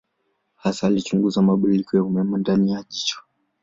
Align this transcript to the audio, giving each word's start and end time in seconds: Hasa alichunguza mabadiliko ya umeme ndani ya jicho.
Hasa 0.55 0.87
alichunguza 0.87 1.41
mabadiliko 1.41 1.97
ya 1.97 2.03
umeme 2.03 2.37
ndani 2.37 2.71
ya 2.71 2.83
jicho. 2.89 3.21